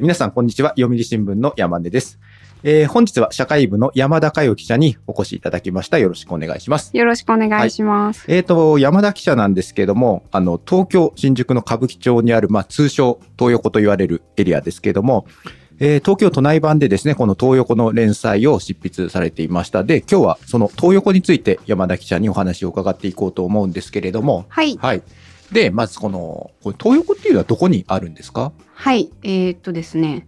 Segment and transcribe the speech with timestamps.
[0.00, 0.70] 皆さん、こんにちは。
[0.70, 2.18] 読売新聞の山根です。
[2.62, 5.98] えー本日は社会部の山田佳代記者にお越しいただきました。
[5.98, 6.96] よろしくお願いします。
[6.96, 8.24] よろしくお願いします。
[8.26, 15.26] えーと、山田記者なんですけれども、あの、東京、新宿の歌舞伎町にある、まあ、通称、東横と言われるエリアですけれども、
[15.80, 19.84] えー東京都内版でですね、この東横の連載を執筆されていました。
[19.84, 24.78] で、今日はその東横について山田記者にお話を伺っていこうと思うんですけれども、はい。
[24.80, 25.02] はい。
[25.52, 28.52] で、まずこの、これ東横っていうのはどこにあるんですか？
[28.74, 29.10] はい。
[29.22, 30.26] えーっとですね。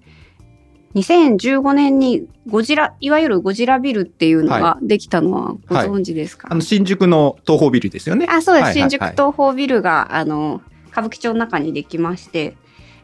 [0.94, 8.26] 2015年にゴジラ、いわゆるゴジラビルっていうのができたのはご存知ですか、あの、新宿の東宝ビルですよね。
[8.28, 8.64] あ、そうです。
[8.64, 12.56] はいはいはい新宿東宝ビルが、あの、歌舞伎町の中にできまして、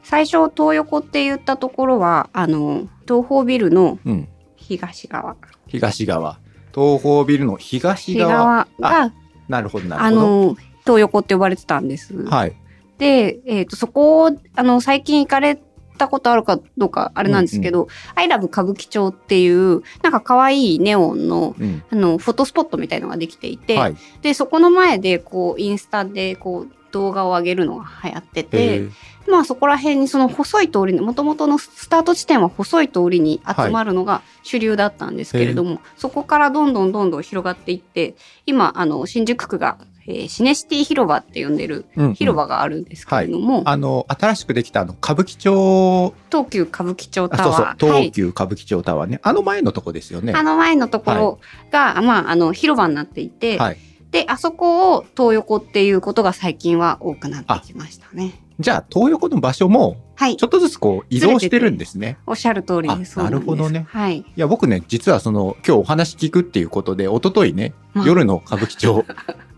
[0.03, 4.29] 最初、東横って言ったところは、あの、東宝ビルのうん。
[4.57, 5.37] 東側。
[5.67, 6.39] 東側。
[6.75, 8.67] 東宝ビルの東東側。
[8.81, 9.13] 側が、
[9.49, 10.29] なるほど、なあるほど。
[10.49, 10.57] の、
[10.89, 12.25] 東横って呼ばれてたんです。
[12.25, 12.57] はい。
[12.97, 15.61] で、えっ、と、そこを、あの、最近行かれ
[15.99, 21.83] たことあるかどうか、あれなんですけど、アイラブ歌舞伎町っていう、なんか可愛いネオンの、うん。
[21.91, 23.97] あの、フォトスポットみたいのができていて、はい。
[24.23, 28.91] で、そこの前で、こう、インスタで、こう、動画を上げるのが流行ってえて、ー
[29.29, 39.79] まあそこら辺にその細い通りに、もともとのスタート地点は細い通りに集まるのが主流だったんですけれども、そこからどんどんどんどん広がっていって、今、あの、新宿区が、
[40.11, 47.87] えーシネシティ広場って呼んでるうんうん広場があるんですけれども、あの、新しくできたあの、歌舞伎町、東急歌舞伎町あタワー。
[47.87, 49.21] 東急歌舞伎町タワーね。
[49.23, 50.33] あの前のとこですよね。
[50.35, 51.39] あの前のところ
[51.71, 53.77] が、まあ、あの、広場になっていて、はい。
[54.11, 58.41] で、あそこを東横っていうことが最近は多くなってきましたね。
[58.59, 60.47] じゃあ、東横の場所も、はいちょ。
[60.47, 62.17] っとずつこう、移動してるんですね。
[62.27, 63.21] おっしゃる通りです。
[63.21, 64.19] あなるほどねはい。
[64.19, 69.05] いや、僕ね、実はその、今日お話聞くっていうことで、一昨日ね、まあ夜の歌舞伎町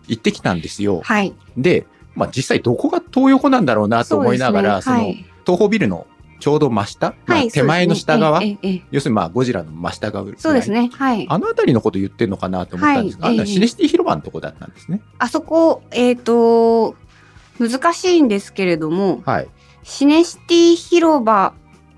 [0.07, 1.01] 行ってきたんですよ。
[1.03, 1.33] はい。
[1.57, 1.85] で、
[2.15, 6.07] まあ実際どこが東横なんだろうなと思いながら、その、そうですね東宝ビルの
[6.39, 7.15] ちょうど真下、はい。
[7.27, 10.89] まあはい手前の下側、そうですねええええ要するにまあゴジラの真下側そうですね。
[10.93, 11.25] はい。
[11.29, 15.01] あの辺りのこと言ってるのかなと思ったんですが、はいあシネシティ広場のとこだったんですね。
[15.19, 16.95] あそこ、えっ、と、
[17.59, 19.47] 難しいんですけれども、はい。
[19.83, 21.53] シネシティ広場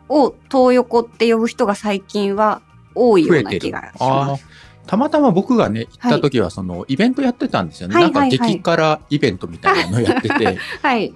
[0.09, 2.61] を東横って呼ぶ人が最近は
[2.95, 3.85] 多いような気がし。
[3.99, 4.45] ああます。
[4.85, 7.95] たまたま僕がね、行った時は、その、イベントやってたんですよね。
[7.95, 11.13] はいなんか激辛イベントみたいなのやってて、 はい。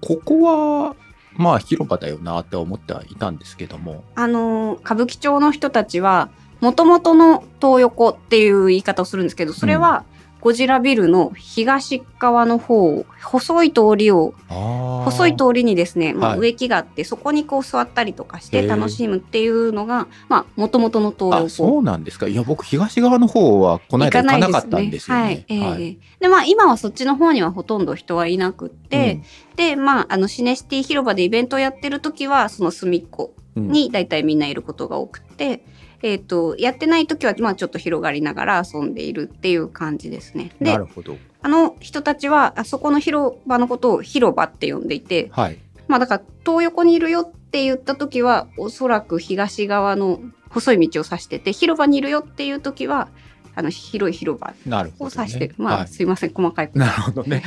[0.00, 0.96] ここは、
[1.36, 4.04] まあ広場だよなって思ってはいたんですけども。
[4.14, 6.28] あのー歌舞伎町の人たちは、
[6.60, 10.04] もともとの東横っていう言い方をするんですけど、それは、
[10.44, 21.48] ゴジラビルの東側の方、細い通りを細細い通りにですね、まあ、はい植木があって、そこにこう座ったりとかして楽しむっていうのが、まあ、もともとの東あ、横。
[21.48, 22.28] そうなんですか。
[22.28, 25.44] いや、僕、東側の方は、この間行かなかったんですよはいね。。
[25.48, 29.22] ええはいで、まあ、今はそっちの方にはほとんど人はいなくって、
[29.56, 35.64] で、まあ、あの、シネシティ広場でイベントをやってる時は、その隅っこうんに大体みんないることが多くて、
[36.04, 40.50] えっ、と、やってない時は、まあ、ちょっと広がりながら遊んでいるっていう感じですね。
[40.60, 41.16] でなる、ほど。
[41.40, 45.58] あの人たちは、あそこの広場のことを広場って呼んでいて、はい。
[45.88, 50.20] まあだから東横にいるよって言った時はおそらく東側の
[50.50, 53.08] 細い道を指してて広場にいるよっていう時は
[53.54, 54.54] あの広い広場
[54.98, 55.10] を。
[55.10, 57.42] 指してる、まあ、はいすいません細かいなるほどね。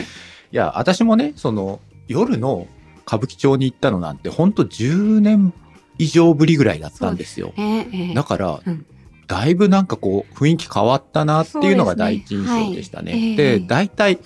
[0.51, 2.67] いや、私もね、その、夜の
[3.05, 5.53] 歌舞伎町に行ったのなんて、ほんと10年
[5.97, 7.53] 以上ぶりぐらいだったんですよ。
[7.57, 7.87] ね。
[7.93, 8.85] ええだから、うん。
[9.27, 13.11] だいぶなんかこう、雰囲気変わったなっていうのが第一印象でしたね。
[13.11, 13.35] ですねはい。
[13.35, 14.19] で、ええ大体、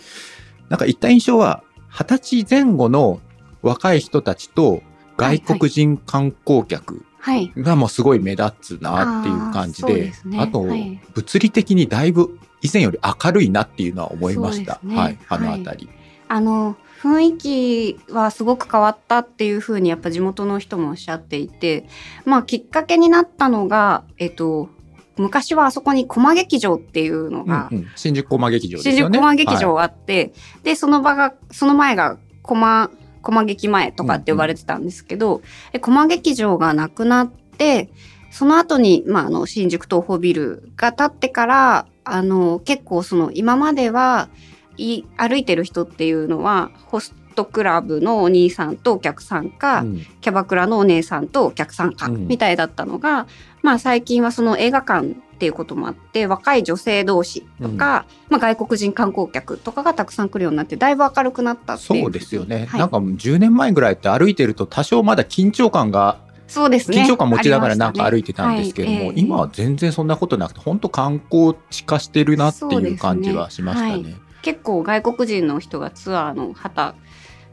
[0.70, 3.20] なんか行った印象は、二十歳前後の
[3.62, 4.82] 若い人たちと
[5.18, 7.52] 外国人観光客はい。
[7.58, 10.40] がもうすごい目立つなっていう感じあーそうで、ですね。
[10.40, 14.80] あとはい、物理的にだいぶ以前より明るいなっていうのは思いました。
[14.84, 14.96] ね。
[14.96, 15.90] はい、あのはいあたり。
[16.28, 21.88] あの雰囲気はすごく変わったっていうふうにやっぱ地元の人もおっしゃっていて
[22.26, 24.70] まあきっかけになったのがえっと
[25.18, 28.98] 昔はあそこに駒劇場っていうのが、うんうん新宿駒劇場ですね。
[28.98, 30.34] 宿駒劇場はいがあって、
[30.64, 32.90] でその場がその前が駒
[33.22, 35.42] 駒劇前とかって呼ばれてたんですけど、
[35.74, 37.90] で駒劇場がなくなって
[38.32, 44.30] その後にまああの新宿東宝ビルが建ってからあの結構その今までは
[44.78, 53.26] い歩いてる人っていうのはホストクラブのお兄さんとお客さんか、うんキャバクラのお姉さんとお客さんか、うんみたいだったのが、
[53.64, 62.04] まあ最近はその映画館っていうこともあって、若い女性同士とか、まあ外国人観光客とかがたくさん来るようになって、だいぶ明るくなったっていう。
[62.04, 62.68] そうですよね。
[62.68, 67.02] はいなんかもう10年前ぐらいって歩いてると多少まだ緊張感が、そうですね。
[67.02, 74.16] 緊張感持ちながらなんか歩いてたんですけども、はいええ今は全然そんなことなくて、本当観光地化してるなっていう感じはしましたね。
[74.42, 76.96] はい結構外国人の人がツアーの旗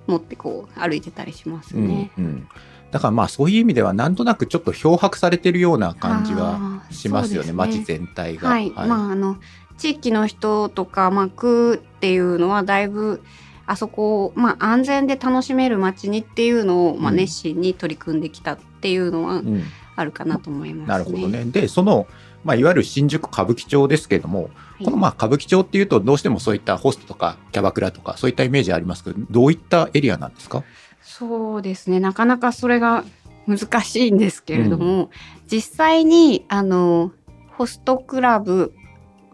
[0.06, 2.10] 持ってこう歩いてたりしますうんね。
[2.18, 2.48] うん
[2.90, 8.48] だからまあそういう意味ではなんとなくちょっと漂白されてるような感じはしますよねそうです街全体が。
[8.48, 9.36] はい、まああの
[9.76, 13.22] 地域の人とか、まあ、区っていうのはだいぶ
[13.66, 19.62] あそこを、まあ、安全で楽しめる街にっていうのを、まあ、うん熱心に取り組んできたっていうのはうん
[19.96, 20.86] あるかなと思いますね。
[20.86, 21.44] なるほどね。
[21.44, 22.06] で、その、
[22.44, 24.50] まあ、いわゆる新宿歌舞伎町ですけども、はい
[24.84, 30.62] このまあ歌舞伎町っていうとどうしてもそういったホストとかキャバクラとかそういったイメージありますけど、どういったエリアなんですか？
[31.02, 32.00] そうですね。
[32.00, 33.04] なかなかそれが
[33.46, 35.10] 難しいんですけれども、
[35.50, 37.12] 実際にあの
[37.56, 38.74] ホストクラブ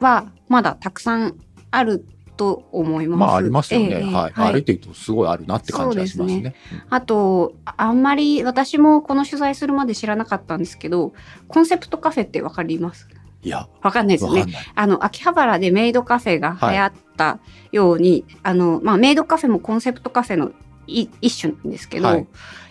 [0.01, 1.37] はまだたくさん
[1.71, 2.07] ある
[2.37, 3.21] と思います。
[3.21, 3.87] まあありますよね。
[3.91, 6.55] ええはい、歩いてるとすごいあるなって感じがしますそうね。
[6.91, 11.13] あとああんまり私もこの取材するまで知らなかったんですけど
[11.49, 13.09] コンセプトカフェってわかります？
[13.45, 14.47] いや、わかんないですよね。
[14.75, 17.39] あの秋葉原でメイドカフェが流行った
[17.73, 20.53] ように、あのまあ、メイドカフェもコンセプトカフェの
[20.87, 22.27] い一種なんですけど、はい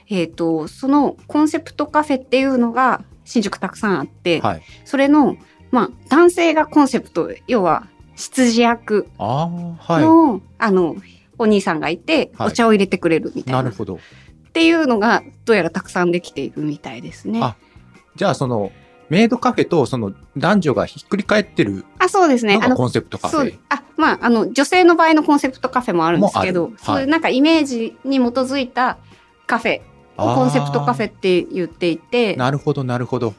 [0.10, 4.62] えー、とそのコンセプトカフェっていうのが新宿たくさんあって、はい。
[4.84, 5.38] それの、
[5.72, 9.50] まあ、男性がコンセプト要は執事役あ
[9.88, 10.96] あ、はの,、あの
[11.38, 13.44] お兄さんがいて、はいお茶を入れてくれるみい。
[13.44, 13.96] たいななるほど。
[13.96, 17.40] っていうのがどうやらたくさんできているみたいですね。
[17.42, 17.56] あ
[18.16, 18.72] じゃあその
[19.10, 23.60] メイドカフェとその男女がひっくり返ってるあそうですねあのコンセプトカフェ。
[23.70, 28.98] あまああの女性の場合のコンセプトカフェもあるんですけど、そういうなんかイメージに基づいた
[29.46, 29.82] カフェ
[30.18, 33.34] をコンセプトカフェって言っていてなるほど、なるほど。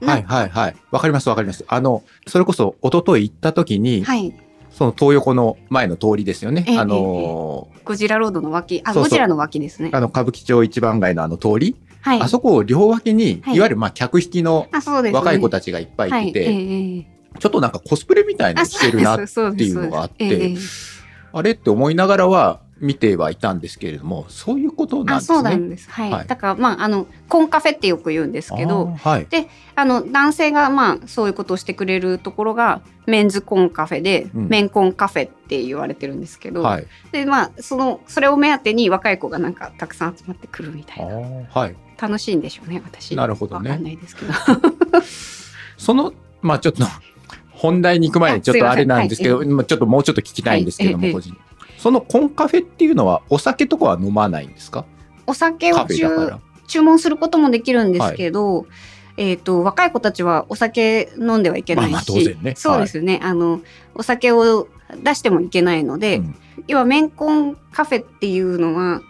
[0.00, 0.76] なはいはいはい。
[0.90, 1.64] わかりますわかります。
[1.68, 4.34] あの、それこそ一昨日行った時に、はい
[4.70, 6.64] その東横の前の通りですよね。
[6.66, 9.90] ええあのーゴジラロードの脇あそうそうゴジラの脇ですね。
[9.92, 12.20] あの歌舞伎町一番街のあの通り、はい。
[12.20, 13.56] あそこを両脇に、はい。
[13.56, 17.06] い、わゆるまあ客引きの若い子たちがいっぱいいてて、はい。
[17.38, 20.56] ちょっとなんかコスプレみたいなのしてるなっていうのがあって
[21.32, 25.36] あれって思いながらは見てはいたんですけれども、そういうことなんあですね。
[25.36, 25.90] そうなんです。
[25.90, 26.10] はい。
[26.10, 29.26] はいだからまああのコンカフェってよく言うんですけど、はい。
[29.76, 36.86] あの男性がまあそういうことをしてくれるところがメンズコンカフェで、うんメンコンカフェって言われてるんですけど、はい。
[37.12, 41.76] でまあそのそれを目当てに若い子がなんかたくさん集まってくるみたあいなーはい。
[42.00, 43.14] 楽しいんでしょうね私。
[43.14, 44.32] なるほどねわかんないですけど。
[45.76, 46.84] その、まあちょっと、
[47.50, 51.36] 本題に行く前にちょっとあれなんですけど、あまあちょっともうちょっと聞きたいんですけども、はい個人
[51.80, 54.84] そのコンカフェっていうのは、お酒とかは飲まないんですか？
[55.26, 55.86] お酒カを
[56.66, 58.66] 注文することもできるんですけど、
[59.16, 62.54] えっ、と若い子たちはお酒飲んではいけないし、まあまあ当然ね。
[62.54, 63.60] そうですよね、あの
[63.94, 64.68] お酒を
[65.02, 66.34] 出してもいけないので、うん。
[66.66, 69.00] 要はメンコンカフェっていうのは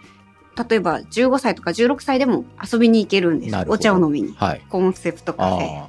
[0.69, 4.33] 例えば15歳とか16歳でも遊びに行けるんですお茶を飲みに。
[4.35, 4.61] はい。
[4.69, 5.85] コンセプトカフェ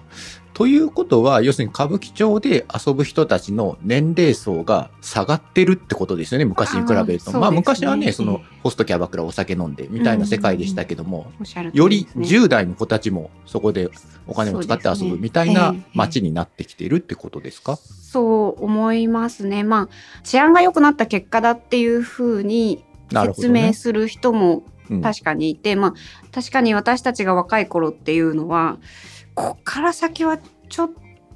[0.54, 7.30] ということは、要するに歌舞伎町で遊ぶ人たちの年齢層が下がってるってことですよね、昔に比べると。
[7.30, 7.40] あね。
[7.40, 11.32] まあ昔はね、ええそのホストキャバクラお酒飲んでみたいな世界でしたけども、
[11.72, 13.90] よりりですね10代の子たちもそこで
[14.26, 19.62] お金を使って遊ぶみたいな街になってきてるってことですか、そう思いますね。
[19.62, 25.00] まあ治安が良くなった結果だっていうふうに説明する人もうん。
[25.00, 25.94] 確かにいて、まあ
[26.32, 28.78] 確かに私たちが若い頃っていうのは
[29.34, 30.90] こっから先はちょっ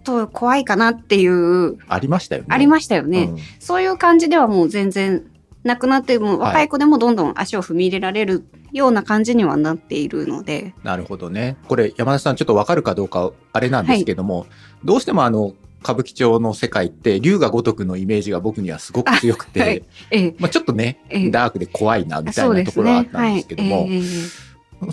[0.04, 2.48] と怖いかなっていう、ありましたよね。
[2.50, 3.38] ありましたよね、うん。
[3.58, 5.24] そういう感じではもう全然
[5.64, 11.56] なくなっても若い子でもどんどん足を踏み入れられるような感じにはなっているので、なるほどね。
[11.68, 14.46] これ山田さんちょっとわかるかどうかあれなんですけども、
[14.84, 19.84] どうしてもあの歌舞伎町の世界って龍が如くのイメージが僕にはすごく強くて、はい。
[20.10, 20.34] ええ。
[20.38, 21.30] まあ、ちょっとね、ええ。
[21.30, 23.04] ダークで怖いなみたそいうなところはあっ。
[23.06, 23.92] たんですけども、はい。
[23.92, 24.02] えええ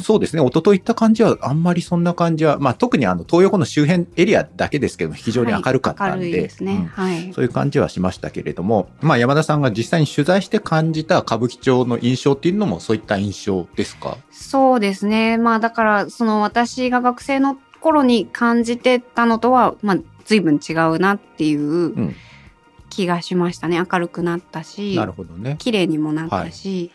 [0.02, 6.74] そうですね、一昨日行った感じはあんまりそんな感じは、まあ、特にあの東横の周辺エリアだけですけど非常に明るかったんで,、はいですね。
[6.74, 7.34] うんはい。
[7.34, 14.18] そういう感じはしましたけれども、まあ、山田さんが実際に取材して感じた歌舞伎町の印象っていうのもそういった印象ですか？
[14.32, 15.38] そうですね。
[15.38, 21.62] まあだからその私が学生の頃に感じてたのとはまあ随分違うなっていう
[22.00, 22.16] ん
[22.90, 23.84] 気がしましたね。
[23.92, 25.56] 明るくなったしな、るほどね。
[25.60, 26.92] 綺麗にもなったし、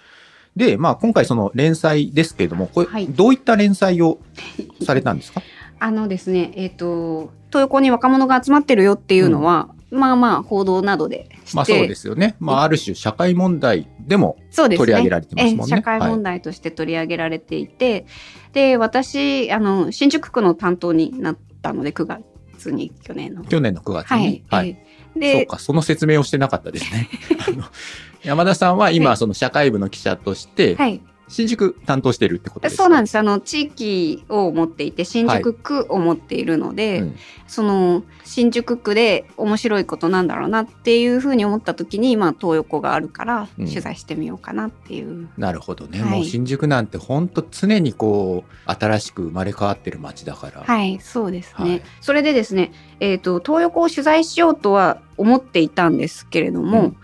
[0.59, 4.19] で、まあ、今回その連載ですけれども、これ、はいどういった連載を
[4.85, 5.41] されたんですか？
[5.79, 12.35] あのですね、えっ、と東横に若者が集まってるよっていうのは、まあまあ報道などでまあそうですよね。
[12.41, 18.05] まあある種社会問題でもそうですね取り上げられてますもんねええ社会問題として取り上げられていて、
[18.53, 23.45] で私あの新宿区の担当になったので9月に去年の。
[23.45, 24.45] 去年の9月はいに。。
[24.51, 24.69] はい。
[24.71, 27.09] ええそうでか、その説明をしてなかったですね。
[28.29, 29.17] 山田さんは今、はい。
[29.17, 31.01] その社会部の記者として、はい。
[31.29, 33.19] 新宿担当してるってことですかそうなんです。
[33.19, 37.17] あの地域を持っていて新宿区を持っているので、うん
[37.47, 43.67] その新宿区で面白いことなんだろうなっていうふうに思った時に、まあ、東横があるからうん。
[43.67, 45.31] 取材してみようかなっていう。
[45.39, 46.11] なるほどね、はい。
[46.11, 51.71] もう新宿なんて本当常にこう新しく生まれ変わってる街だから、はい、そうですね。
[51.71, 51.83] はい。
[52.03, 56.97] それでですね、えっ、と、東横を取材しようとは思っていたんですけれども、うん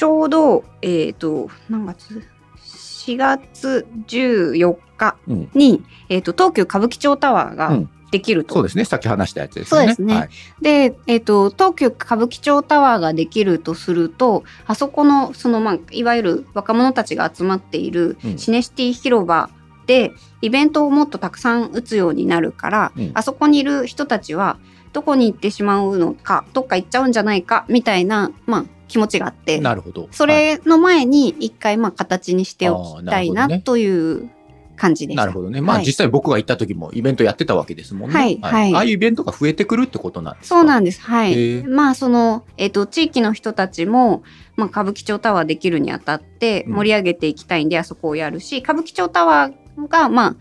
[0.00, 2.26] ちょうど、えっ、と、何月
[2.56, 5.50] ?4 月14日うん。
[5.52, 7.90] に、えっ、と、東急歌舞伎町タワーがうん。
[8.10, 8.54] できると。
[8.54, 8.86] そうですね。
[8.86, 9.88] さっき話したやつですよね。
[9.88, 10.14] そうですね。
[10.14, 10.28] はい。
[10.62, 18.38] で、えっ、と、東急歌舞伎町タワーができるとすると、あそこの、その、まあ、いわゆる若者たちが集まっているうん。
[18.38, 19.50] シネシティ広場
[19.84, 23.10] で、イベントをもっとたくさん打つようになるから、うん。
[23.12, 24.56] あそこにいる人たちは、
[24.94, 34.30] どこに行ってしまうのか、どっか行っちゃうんじゃないか、みたいな、まあ、気持ちがあって、なるほどそれの前に一回、まあ、形にしておきたいな、という
[34.76, 35.14] 感じで。
[35.14, 35.60] なるほどね。
[35.60, 38.16] まあ、はい実際僕が行った時もイベントやってたわけですもんね。
[38.16, 40.56] はいはいああいうイベントが増えてくるってことなんですか？
[40.56, 41.00] そうなんです。
[41.02, 41.58] はへい。
[41.58, 44.22] えまあ、その、えっ、と、地域の人たちも、
[44.56, 50.36] まあ、歌舞伎町タワーできるにあたってうん盛り上げていきたいんで、あそこをやるし、歌舞伎町タワーが、まあ、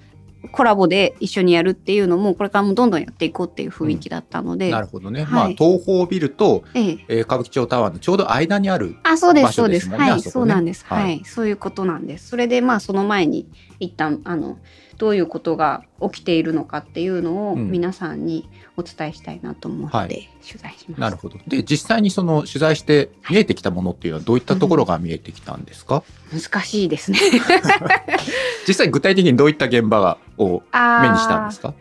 [0.52, 5.24] コラボで一緒にやるっていうのも、これからもどんどんやっていこうっていう雰囲気だったので、なるほどね。
[5.24, 7.06] はいまあ、東宝ビルと、ええ。
[7.08, 8.96] えー歌舞伎町タワーのちょうど間にある。
[9.04, 9.90] あ、そうです、場所そうです。
[9.90, 10.86] ですもんねはい、ねそうなんです。
[10.86, 12.30] はいはい、そういうことなんです。
[12.30, 13.48] それで、まあ、その前に、
[13.80, 14.58] 一旦、あの、
[15.00, 21.02] どういうことが起きているのかっていうのをうん皆さんにお伝えしたいなと思はって取材しました。
[21.02, 21.40] なるほど。
[21.48, 27.20] で、実際にその取材して見えてきたものっていうのはどういったところが見えてきたんですか、難しいですね。
[28.68, 30.62] 実際具体的にどういった現場を
[31.02, 31.74] 目にしたんですか？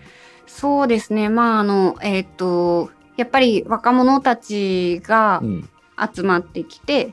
[0.47, 1.29] そうですね。
[1.29, 5.69] まあ、あの、えっ、と、やっぱり若者たちがうん。
[6.15, 7.13] 集まってきて、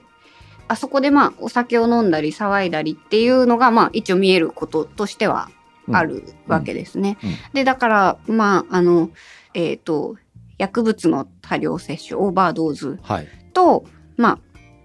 [0.67, 5.49] あそこでまあ、お酒を飲んだり騒いだりっていうのが、まあ、一応見えることとしては
[5.91, 7.17] あるわけですね。
[7.23, 9.09] うんうんで、だから、まあ、あの、
[9.53, 10.17] えっ、と、
[10.57, 13.27] 薬物の多量摂取、オーバードーズはい。
[13.53, 13.85] と、
[14.17, 14.39] まあ、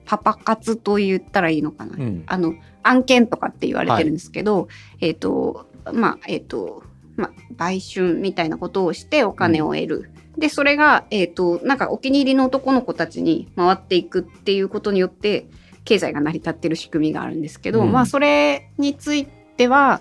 [0.05, 1.97] パパ活と言ったらいいのかな。
[1.97, 2.25] うん。
[2.27, 4.69] あの、案件とかって言われてるんですけど、
[5.01, 6.83] えっ、と、まあ、えっ、と、
[7.17, 10.11] まあ、売春みたいなことをしてお金を得る。
[10.39, 15.47] で、それが、えっ、と、なんかお気に入りの男の子たちに回っていくっていうことによって、
[15.85, 20.01] 経済が成り立ってる仕組みがあるんですけど、うんまあ、それについては、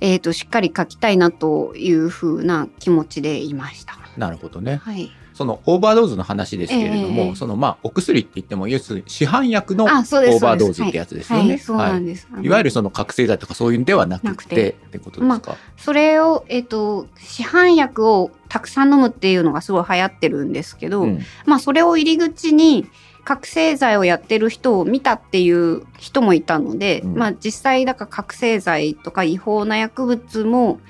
[0.00, 3.98] えっ、と、しっかり書きたいなというふうな気持ちでいました。
[4.16, 4.76] なるほどね。
[4.76, 5.10] はい。
[5.38, 9.88] そのオーバードーズの話ですけれども、ええそのまあお薬って言っても要するに市販薬のオ。
[9.88, 11.42] ーバードーズってやつですよね。
[11.42, 12.26] はい、はいそうなんです。
[12.32, 15.56] あのいわゆるその覚醒剤とかそういうんではなくてってことですか？
[15.76, 22.88] それを、えっ、と、市販薬をたくさん飲むっていうのがすごい流行ってるんですけど、うんまあそれを入り口に
[23.28, 30.80] 覚醒剤をやってる人を見たっていう人もいたので、うんまあ実際だから覚醒剤とか違法な薬物も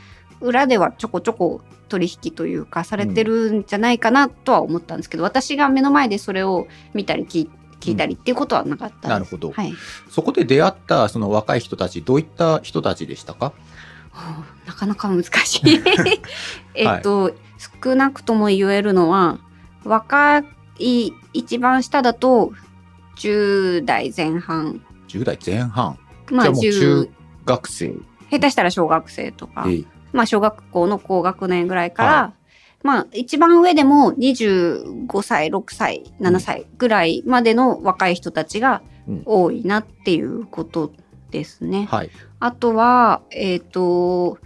[0.40, 9.75] 裏ではちょこちょこ取引というかされてるんじゃないかなとは思ったんですけど、私が目の前でそれを見たり聞い聞いたりっていうことはなかったです、なるほどはい。
[10.09, 13.47] そこで出会ったその若い人たちどういった人たちでしたか？
[13.47, 13.52] は
[14.12, 15.83] あなかなか難し い。
[16.76, 17.33] えっと、
[17.83, 19.40] 少なくとも言えるのは
[19.83, 20.45] 若
[20.78, 22.52] い一番下だと
[23.16, 25.99] 10代前半10代前半。
[26.30, 27.11] まあじゃあもう中10
[27.44, 27.94] 学生
[28.30, 32.32] 下手したら小学生とか、で、まあ小学校の高学年ぐらいから、は
[32.82, 40.92] まあ一番上でも25歳6歳7歳ぐらいまでの若い人たちがうん多いなっていうこと
[41.30, 41.88] ですね。
[41.90, 42.11] はい。
[42.40, 44.38] あとは、えっ、と、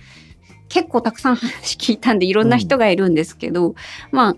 [0.69, 3.75] 結構たくさん話聞いたんでいろんな人がいるんですけど、
[4.11, 4.37] まあ、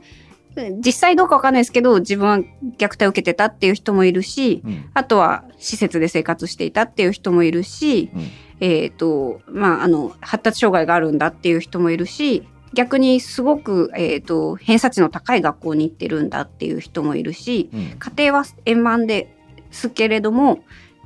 [0.84, 2.38] 実際どうかわかんないですけど、自分は
[2.78, 4.90] 虐待を受けてたっていう人もいるし、うん。
[4.94, 8.30] あとは施設で生活していたっていう人もいるし、うん。
[8.61, 17.96] えっ、と、まあ、あの、発達障害があるんだっていう人もいるし、逆にすごく、えっ、と、偏差値の高い学校に行ってるんだっていう人もいるし、うん。
[17.99, 19.34] 家庭は円満で
[19.75, 20.61] すけれども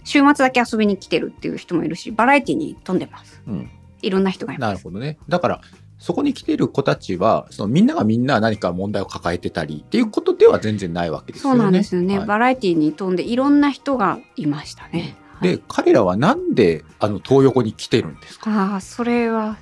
[0.04, 3.42] 週末だけ遊びに来てるっていう人もいるしバラエティに飛んでます。
[3.46, 3.70] うん。
[4.00, 4.70] いろんな人がいます。
[4.70, 5.18] なるほどね。
[5.28, 5.60] だから
[5.98, 11.56] そこに来てる子たちはそのみんながみんな何か問題を抱えてたりっていうことでは全然ないわけですよね。
[11.56, 12.26] そうなんですよね、はい。
[12.26, 18.50] バラエティに飛んでいろんな人がいましたね、はいで彼らはなんであの東横に来てるんですか？
[18.72, 19.56] ああそれは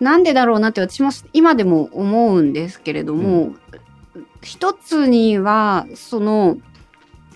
[0.00, 3.52] なんでだろうなって私も今でも思うんですけれども、
[4.40, 6.56] 一つにはその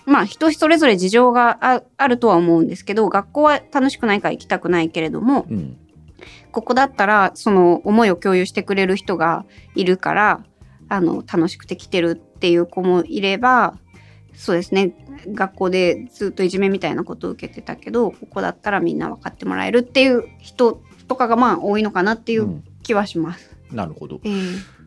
[0.07, 5.77] まあ人それぞれ事情がああるとは思うんですけど学校は楽しくないから行きたくないけれどもうん
[6.51, 10.43] ここだったらその思いを共有してくれる人がいるから
[10.87, 13.77] あの楽しくて来てるっていう子もいれば
[14.33, 14.93] そうですね
[15.33, 23.55] 学校でずっといじめみたいなことを受けてたけどここだったらみんな分かってもらえるっていう人とかがまあ多いのかなっていううん気はします。
[23.71, 24.19] なるほど。
[24.23, 24.79] ええ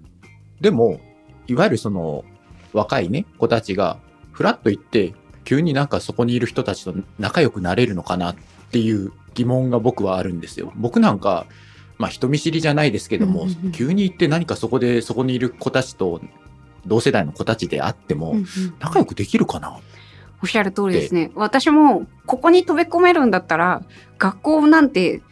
[0.60, 1.00] でも、
[1.46, 2.24] いわゆるその
[2.72, 3.98] 若いね、子たちが、
[4.30, 5.14] ふらっと行って、
[5.44, 8.36] 急になんかそこにいる人たちと仲良くなれるのかなっ
[8.70, 10.72] ていう疑問が僕はあるんですよ。
[10.76, 11.46] 僕なんか、
[11.98, 16.20] まあ人見知りじゃないですけども、うんうんうん急に行って何かそこで、そこにいる子たちと、
[16.84, 18.46] 同世代の子たちであっても、うんうん
[18.80, 19.78] 仲良くできるかな？
[20.42, 21.30] おっしゃる通りですね。
[21.36, 23.82] 私もここに飛び込めるんだったら
[24.18, 25.22] 学校なんて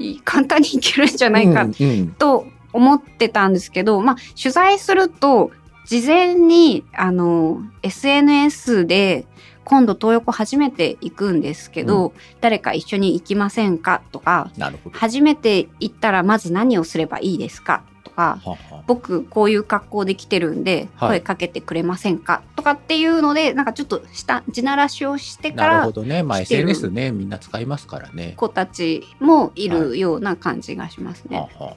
[0.00, 5.52] い簡単に行けるんじゃないかうんうんと思ってたんですけど、まあ取材すると
[5.86, 9.26] 事前にあの SNS で
[9.66, 14.00] 今度東横初めて行くんですけど、誰か一緒に行きませんか？
[14.12, 14.50] とか。
[14.92, 17.82] 初めて行ったらまず何をすればいいですか？
[18.04, 21.18] とかはは僕こういう格好で来てるんではい。
[21.18, 26.22] 声かけてくれませんか、とかっていうのでなんかちょっとした地ならしをしてかなるらほどね。
[26.22, 28.34] まあ SNS ね、みんな使いますからね。
[28.36, 31.38] 子たちもいるような感じがしますね。
[31.38, 31.76] はあはあ。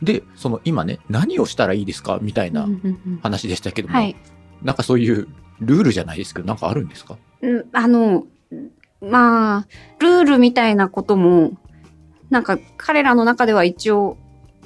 [0.00, 2.20] で、その今ね、何をしたらいいですか？
[2.22, 3.20] みたいなうんうんうん。
[3.22, 4.14] 話でしたけども、はい、
[4.62, 5.26] なんかそういう
[5.60, 7.16] ルールじゃないですけど、なんかあるんですか？
[7.42, 8.26] うんあの
[9.00, 9.66] まあ
[9.98, 11.52] ルールみたいなことも
[12.30, 14.16] なんか彼らの中では一応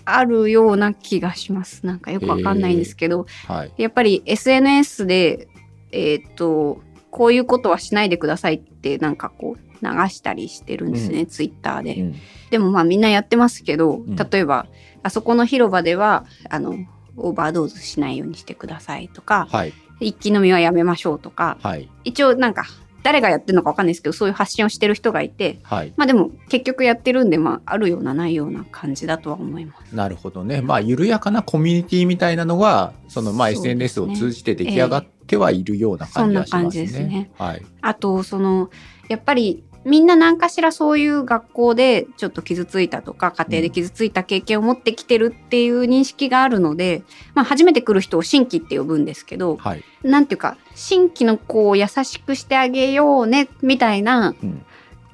[0.04, 3.72] あるような気がしますなんかよくわかんないんですけど、はい。
[3.76, 5.48] やっぱり SNS で
[5.92, 6.80] えっ、と
[7.10, 11.94] こういうことはしないでくださいってなんかこう流したりしてるんですね、ツイッターで。
[11.94, 12.14] うん
[12.50, 14.66] でもまあみんなやってますけど、ん例えば
[15.04, 16.74] あそこの広場ではあの
[17.16, 19.72] オーバードーズしないようにしてくださいとかはい。
[20.00, 21.88] 一気飲みはやめましょうとかはい。
[22.04, 22.64] 一応なんか
[23.02, 25.92] 誰がやってるのかわかんないですけどそういう発信をしてる人がいてはい。
[25.96, 29.94] まあでも結局やってるんでまああるようなないような感じだとは思います。
[29.94, 30.60] なるほどね。
[30.60, 36.58] まあ、緩やかなコミュニティみたいなのは、その、まあ、SNS を通じて出来上がってはいるような感じはしますね。
[36.58, 37.62] そんな感じですねはい。
[37.80, 38.70] あとその
[39.08, 47.02] やっぱりみんな何かしらそういう学校でちょっと傷ついたとか家庭で傷ついた経験を持ってきてるっていう認識があるので、
[47.34, 49.84] まあ、初めて来る人を新規って呼ぶんですけどはい。
[50.02, 54.64] なんていうか新規の子を優しくしてあげようねみたいなうん。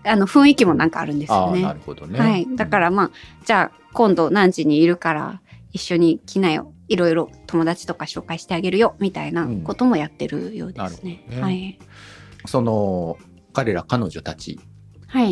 [0.04, 1.62] あの雰囲気もなんかあるんですよね。
[1.62, 2.16] なるほどね。
[2.16, 3.10] はい、だからまあ
[3.44, 5.40] じゃあ今度何時にいるから
[5.72, 11.24] 一緒に来なよいろいろ友達とか紹介してあげるよみたいなこともやってるようですね。
[11.28, 11.78] うんねはい、
[12.46, 13.18] その、
[13.56, 14.60] 彼ら彼女たち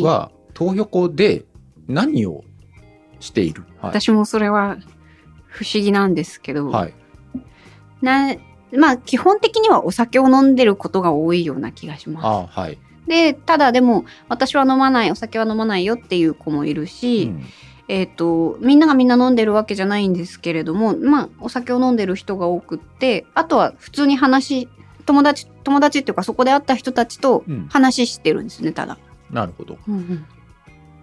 [0.01, 1.45] は東横で
[1.87, 2.43] 何を
[3.19, 3.61] している？
[3.77, 3.91] はい。
[3.91, 4.77] 私もそれは
[5.45, 6.93] 不思議なんですけど、はい。
[8.01, 8.35] な
[8.75, 12.79] まあ基本的にはお酒を飲んでることが多いような気がしまああ、はい。
[13.03, 13.09] す。
[13.09, 17.43] でただでも私は飲まないお酒は飲まないよっていう子もいるし、うん
[17.87, 24.67] えっ、とみんながみんな飲んでるわけじゃないんですけれどもまあお酒を飲んでる人が多くってあとは普通に話
[25.05, 28.97] 友達友達っていうかそこで会った人たちとうん話してるんですねただ。
[29.31, 29.77] なるほど。
[29.87, 30.25] うんうん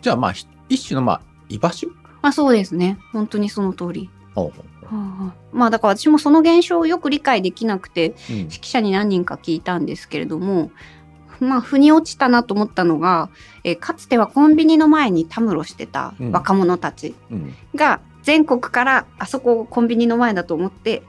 [0.00, 1.88] じゃあ、まあ、ひ一種の、まあ、居場所？
[2.22, 4.10] まあそうですね本当にその通り。
[4.34, 4.50] は
[4.84, 10.70] あまあだから私もその現象をよく理解できなくてうん指揮者に何人か聞いたんですけれども
[11.40, 13.28] まあ腑に落ちたなと思ったのが、
[13.64, 21.02] えーかつてはコンビニの前にたむろしてたうん若者たちうんが全国からあそこコンビニの前だと思って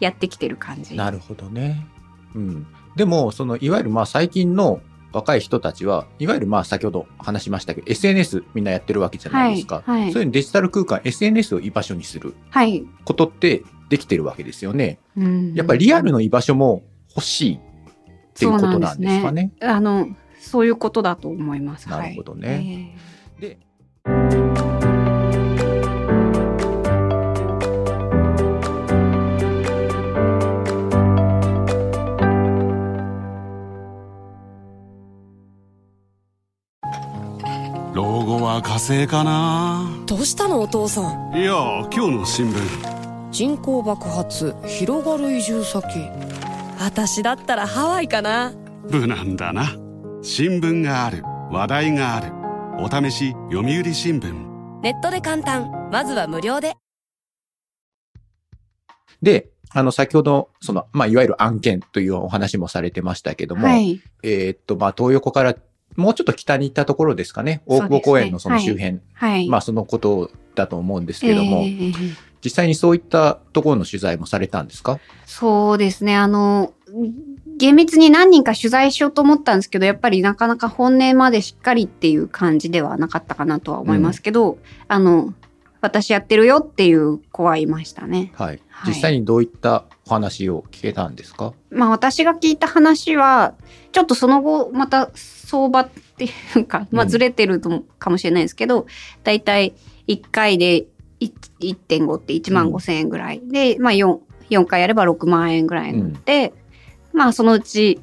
[0.00, 0.96] やってきてる感じ。
[0.96, 1.86] なるほどね。
[2.36, 2.66] うん。
[2.94, 4.80] でも、その、いわゆる、まあ、最近の
[5.12, 9.82] 若い人たちは、いわゆる、まあ、先ほど話しましたけど、SNS みんなやってるわけじゃないですか。
[9.86, 14.98] はいはいそういうデジタル空間、SNS を居場所にするはい、ことってできてるわけですよね。
[15.16, 16.82] うんやっぱりリアルの居場所も
[17.14, 17.60] 欲しいっ
[18.34, 19.52] ていうことなんですかね。
[19.62, 20.08] あの
[20.40, 21.88] そういうことだと思います。
[21.88, 22.96] なるほどはいね。
[23.40, 23.58] で、
[39.08, 39.90] かな。
[40.06, 41.36] どうしたのお父さん？
[41.36, 41.52] いや
[41.92, 43.30] 今日の新聞。
[43.32, 46.08] 人口爆発広がる移住先。
[46.78, 48.52] 私だったらハワイかな。
[48.88, 49.72] 無難だな。
[50.22, 51.24] 新聞がある。
[51.50, 52.32] 話題がある。
[52.78, 54.80] お試し読売新聞。
[54.82, 55.88] ネットで簡単。
[55.90, 56.74] まずは無料で。
[59.20, 65.56] で、あの、先ほど、その、まあ、いわゆる案件というお話もされてましたけども、はい、えーっと、まあ、東横から
[65.96, 67.62] もうちょっと北に行ったところですかね。
[67.66, 69.00] 大久保公園のその周辺。
[69.14, 69.48] はい。
[69.48, 71.92] まあ、そのことだと思うんですけども、えー
[72.44, 75.00] 実際にそういったところの取材もされたんですか？
[75.24, 76.14] そうですね。
[76.14, 76.74] あの、
[77.56, 85.34] 厳密に何人か取材しようと思ったんですけど、やっぱりなかなか本音までしっかりっていう感じではなかったかなとは思いますけど、あの、
[85.80, 88.30] 私やってるよっていう子はいましたね。
[88.36, 88.60] はい。
[88.68, 91.52] はい実際にどういったお話を聞けたんですか？
[91.70, 93.54] まあ私が聞いた話は、
[93.90, 95.10] ちょっとその後また
[95.46, 98.86] 相場っていうか、まあうんずれてるとかもしれないですけど、
[99.22, 99.74] だいたい
[100.08, 100.86] 1回で
[101.20, 101.30] い
[101.60, 104.18] 1.5って1万5千円ぐらいで、まあ4、
[104.50, 106.52] 4回やれば6万円ぐらいになって、
[107.12, 108.00] まあそのうち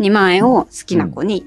[0.00, 1.46] 2万円を好きな子に、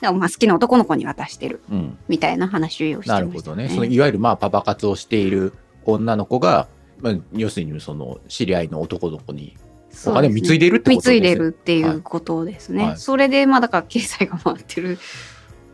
[0.00, 1.98] まあ好きな男の子に渡してるうん。
[2.06, 3.68] みたいな話をしてました、なるほどね。
[3.68, 5.52] そのいわゆるまあパパ活をしている
[5.84, 6.68] 女の子が、
[7.00, 9.56] まあ、要するにその知り合いの男の子に
[10.06, 12.84] お金を貢いでるってことです貢いでるっていうことですね。
[12.84, 12.96] はい。
[12.98, 14.98] それで、まあだから経済が回ってる。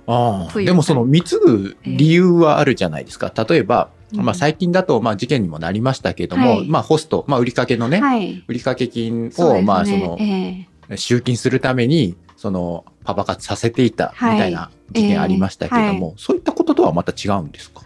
[0.07, 3.33] ああでもその貢ぐ理由はあるじゃないですか。
[3.49, 4.25] 例えば、うん。
[4.25, 6.69] まあ、最近だとまあ事件にもなりましたけれども、はい。
[6.69, 8.45] まあ、ホスト、まあ、売りかけのね、はい。
[8.49, 9.63] 売掛金を、ね。
[9.63, 16.15] まあそのえ集金するためにそのパパ活させていたみたいな事件ありましたけれども、ええ。
[16.19, 17.83] そういったこととはまた違うんですか？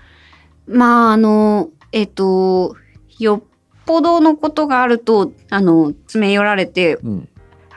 [0.69, 2.75] えまああの、えっ、と、
[3.19, 3.43] よっ
[3.87, 7.29] ぽどのことがあると、あの、詰め寄られて、うん。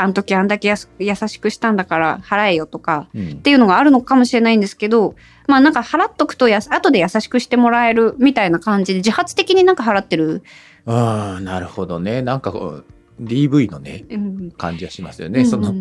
[0.01, 3.31] あの時あんだけやす優しくしたんだから払えよとか、うん。
[3.31, 10.41] っていうのがあるのかもしれないんですけど、まあなんか払っとくとやす後で優しくしてもらえるみたいな感じで自発的になんか払ってる。
[10.85, 12.21] ああなるほどね。
[12.21, 12.85] なんかこう
[13.21, 14.51] DV のねうん。
[14.51, 15.73] 感じがしますよね、その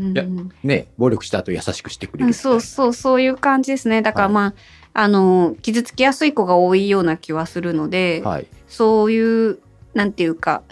[0.64, 4.02] ね暴力した後優しくしてくれるうんそうそうそういう感じですね。
[4.02, 4.34] だからはい。
[4.34, 4.54] まあ、
[4.94, 8.48] あの傷つきやすい子が多いような気はするので、はい。
[8.66, 9.60] そういう
[9.94, 10.62] なんていうか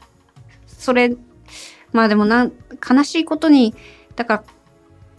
[0.67, 1.17] それ
[1.93, 2.53] まあでもなん
[2.89, 3.75] 悲しいことに
[4.15, 4.45] だから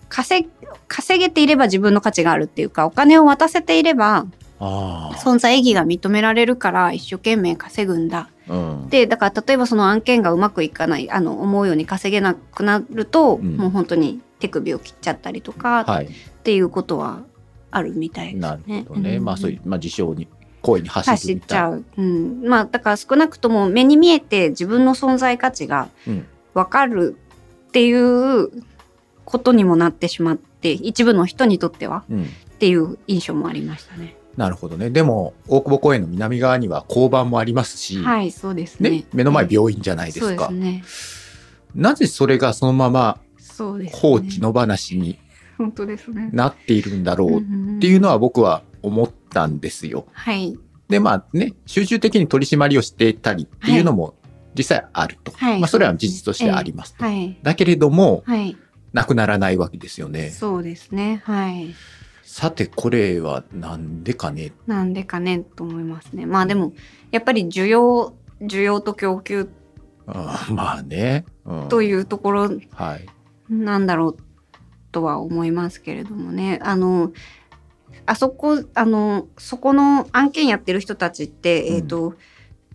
[0.10, 0.49] 稼
[0.88, 4.25] 稼げていれば自分の価値があるっていうかお金を渡せていれば
[4.60, 8.29] あ存在意義が認められるから一生懸命稼ぐんだ。
[8.49, 8.89] あうん。
[8.89, 13.57] でだから例えばその案件がうまくいかないあの思うように稼げなくなると、うん。
[13.57, 16.05] もう本当に手首を切っちゃったりとか、はい。
[16.05, 16.10] っ
[16.43, 17.23] ていうことは
[17.71, 18.41] あるみたいですね。
[18.41, 20.27] なるほどね、んまあそういう、まあ、自称に
[20.61, 21.85] 声に走走っちゃう。
[21.97, 27.15] うん、まあだから少なくとも目に見えて自分の存在価値がうん分かる
[27.67, 28.49] っていう
[29.25, 34.15] ことにもなってしまって一部の人にとってはうんっていう印象もありましたね。
[34.35, 38.89] なるほどねでも大久保公園の南側には交番もありますし、はいそうですね。
[38.89, 40.83] ね、目の前病院じゃないですか、ですね。
[41.75, 43.19] なぜそれがそのまま。
[43.91, 45.17] 放置の話に
[45.57, 46.29] 本当ですね。
[46.31, 47.41] なっているんだろうっ
[47.77, 50.07] っていうのは僕は思ったんですよ。
[50.13, 50.57] はい。
[50.89, 54.15] でまあね集中的に取り締まりをしていたりっていうのも
[54.55, 55.59] 実際あると、はい。
[55.59, 57.37] まあ、それは事実としてありますと、はい。
[57.43, 58.57] だけれどもはい。
[58.93, 60.29] なくならないわけですよね。
[60.31, 61.21] そうですね。
[61.25, 61.75] はい。
[62.23, 64.53] さてこれはなんでかね？
[64.65, 66.25] なんでかねと思いますね。
[66.25, 66.73] まあでも
[67.11, 69.49] やっぱり需要需要と供給
[70.07, 71.69] あーまあね、うん。
[71.69, 73.05] というところはい。
[73.49, 74.17] なんだろう
[74.91, 76.59] とは思いますけれどもね。
[76.63, 77.11] あの
[78.07, 81.75] あそこあのそこの案件やってる人たちって、うん。
[81.75, 82.15] えっ、と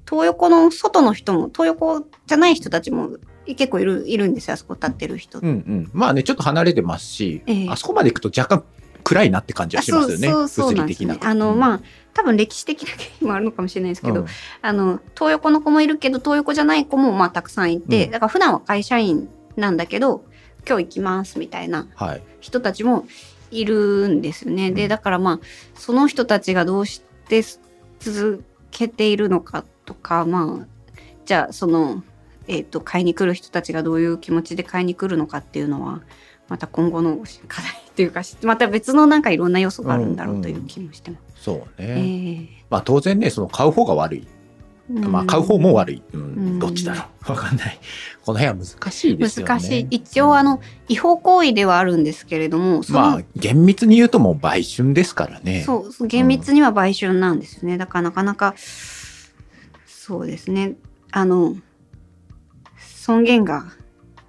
[0.09, 3.17] 東横の外の人も東横じゃない人たちも
[3.47, 5.39] 結構いるいるんですよあそこ立ってる人。
[5.39, 7.69] うんうん、まあねちょっと離れてますし、ええ。
[7.69, 8.65] あそこまで行くと若干
[9.03, 11.17] 暗いなって感じはしますよね物理的な。
[11.21, 11.59] あの、うん。
[11.59, 11.81] まあ
[12.15, 14.27] 多分歴史的な原因もあるのかもしれないですけど、うん。
[14.61, 18.11] あの東横の子もいるけど東横じゃない子もまあたくさんいて、うん。
[18.11, 20.25] だから普段は会社員なんだけど
[20.69, 22.23] 今日行きますみたいなはい。
[22.41, 23.07] 人たちも
[23.53, 24.69] いるんですよね。
[24.69, 24.75] うん。
[24.75, 25.41] でだからまあ
[25.75, 27.43] その人たちがどうして
[28.01, 30.67] 続けているのかとかまあ
[31.25, 32.03] じゃあその、
[32.49, 36.01] えー、と買いに来る人たちがどういう気持ちで買いに来るのかっていうのは
[36.49, 41.45] また今後の課題っていうかまた別のなんかいろんな要素があるんだろうという気もしてます。
[41.45, 44.27] そうえね、まあ当然ねその買う方が悪い、ー
[45.01, 45.97] まあ買う方も悪い。
[45.97, 46.21] い、うん。
[46.21, 46.59] うん。
[46.59, 47.31] どっちだろう。
[47.33, 47.79] わかんない。
[48.25, 49.49] この辺は難しいですよね。
[49.49, 49.87] 難しい。
[49.91, 55.63] 一応あの違法行為ではあるんですけれどもまあ厳密に言うともう売春ですからね。
[55.65, 58.55] そうそう厳密には売春なんですよね、だからなかなか
[59.87, 60.75] そうですね。
[61.11, 61.57] あの
[62.79, 63.65] 尊厳が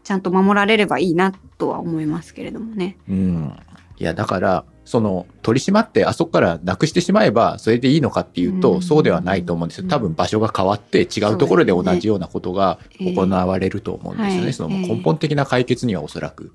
[0.04, 2.97] ちゃんと守られればいいなとは思いますけれどもね。
[3.10, 3.54] うん、
[3.97, 8.82] いやだからその取り締まってあそこからなくしてしまえばそれでいいのかっていうと、うん。
[8.82, 9.88] そうではないと思うんですよ。
[9.88, 16.52] 多分場所が変わって違うところで同じようなことが行われると思うんですよね、ええその根本的な解決にはおそらく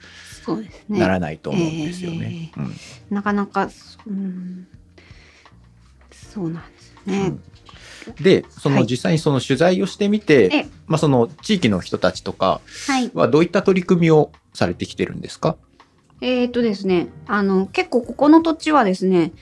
[0.89, 2.53] ならないと思うんですよね。
[2.57, 2.77] うん
[3.11, 3.71] なかなか
[4.07, 4.67] うん。
[6.13, 7.33] そうなんですね、
[8.21, 8.81] でそはい。
[8.81, 10.69] の実際にその取材をしてみて、ええ。
[10.87, 13.11] まあ、その地域の人たちとかはい。
[13.15, 15.57] はどういった取り組みをされてきてるんですか？
[16.21, 19.33] えーとですね、あの、結構ここの土地はですね、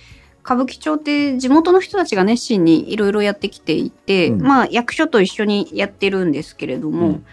[0.46, 4.42] 歌舞伎町って地元の人たちが熱心にいろいろやってきていて、うん。
[4.42, 7.26] まあ役所と一緒にやってるんですけれども、うん。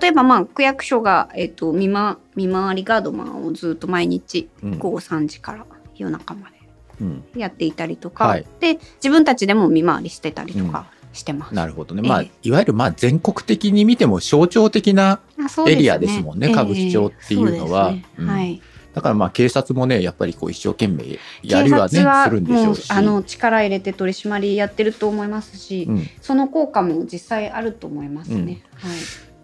[0.00, 4.78] 例えばまあ区役所が、えっ、と見ま、見回りガードマンをずっと毎日うん。
[4.78, 6.56] 午後3時から夜中まで
[7.02, 7.24] うん。
[7.36, 8.46] やっていたりとか、はい。
[8.60, 11.54] で自分たちでも見回りしてたりとかしてます。
[11.54, 12.00] なるほどね。
[12.04, 12.08] ええ。
[12.08, 15.20] まあ、いわゆるまあ全国的に見ても象徴的な、
[15.66, 17.92] エリアですもんね歌舞伎町っていうのは。
[17.92, 18.06] ね。
[18.16, 18.28] うん。
[18.30, 18.62] はい。
[18.96, 21.88] だからまあ警察もね、やっぱりこう一生懸命やりはね、
[22.24, 22.90] するんでしょうし。
[22.90, 28.62] あの力入れて取り締まりやってると思いますし、うんその効果も実際あると思いますね。
[28.72, 28.92] はい。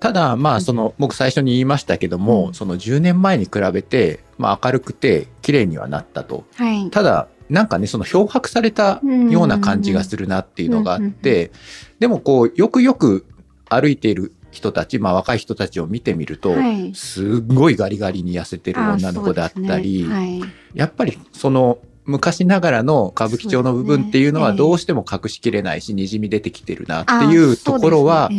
[0.01, 6.89] ただまあその僕最初に言いましたけども、うんその10年前に比べて、まあ、明るくて綺麗にはなったとはい。
[6.89, 11.53] ただなんかねその漂白されたような感じがするなっていうのがあって、
[11.99, 13.27] でもこうよくよく
[13.69, 16.95] 歩いている人たち、まあ、若い人たちを見てみると、はい。
[16.95, 20.55] すごいガリガリに痩せてる女の子だったり、あそうですね。
[20.75, 28.31] やっぱりその昔ながらの歌舞伎町の部分っていうのはどうしても隠しきれないしにじみ出てきてるなってはい、いうところは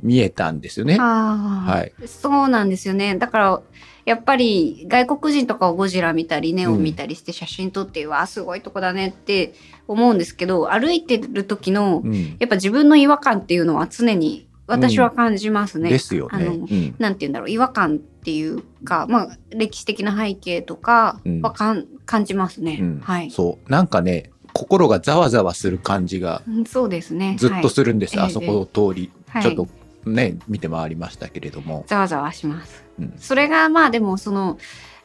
[0.00, 0.96] 見えたんですよね。
[1.00, 1.92] ああ、はい。
[2.06, 3.16] そうなんですよね。
[3.16, 3.62] だから、
[4.04, 9.54] やっぱり外国人とかをゴジラ見たり、ネオン見たりして写真撮って、わあ、すごいとこだねって
[9.88, 12.36] 思うんですけど、歩いてる時の、うん。
[12.38, 15.90] やっぱ自分の違和感っていうのは常に私は感じますね。
[15.90, 16.30] ですよね。
[16.32, 22.78] あのうんなんて言うんだろう、違和感っていうか、まあ、歴史的な背景とかはかん、感じますね。
[22.80, 23.30] うんはい。
[23.30, 27.36] そうなんかね心がざわざわする感じがうんそうですね。
[27.38, 29.68] ずっとするんです、はいあそこを通り、はいちょっと
[30.04, 32.84] ね見て回りましたけれども、ざわざわします。
[32.98, 34.58] うんそれがまあでもその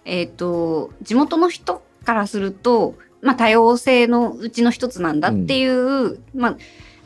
[0.05, 6.57] えっ、と地元の人からするとまあ多様性のうちの一つなんだっていう、まあ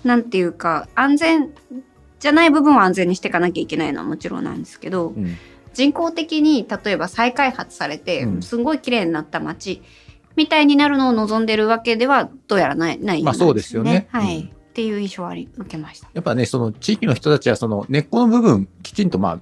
[0.04, 1.50] なんていうか安全
[2.26, 5.38] じゃない部分は安全にしていかなきゃいけないのはもちろんなんですけど、うん。
[5.76, 8.42] 人工的に例えば再開発されて、うん。
[8.42, 9.84] すごい綺麗になった街
[10.36, 14.08] みたいになるのを望んでるわけではどうやらないないまあそうですよね。
[14.10, 14.48] はい、うん。
[14.48, 16.10] っていう印象はあり受けました。
[16.16, 19.40] やっぱねその地域の人たちはその根っこの部分きちんとま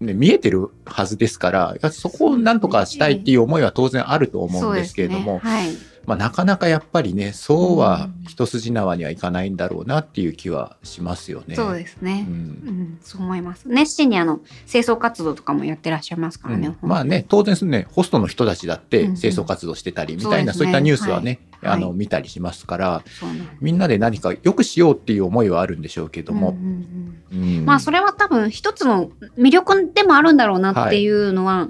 [0.00, 5.38] あ、ね、見えてるはずですからやそこをなんとかしたいっていう思いは当然あると思うんですけれども、ね。
[5.40, 11.54] はいまあ、なかなかやっぱりねそうは一筋縄にはいかないんだろうなっていう気はしますよね。
[11.54, 12.26] そうですね。
[12.28, 13.68] ううんん、そう思います。
[13.68, 16.76] 熱心にあの清掃活動とかもやってらっしゃいますからね。
[16.82, 16.88] うん。
[16.88, 19.16] まあね当然ねホストの人たちだってうんうん。
[19.16, 21.72] 清掃活動してたりみたいな、そうですねそういったニュースはね、はい。
[21.74, 21.96] あのはい。
[21.96, 23.56] 見たりしますからそうなんです。
[23.60, 26.50] みんなで何か良くしようっていう思いはあるんでしょうけども。
[26.50, 27.58] うん、うんうん。
[27.58, 27.64] うん。
[27.64, 31.68] まあそれは多分一つの魅力でもあるんだろうなっていうのは、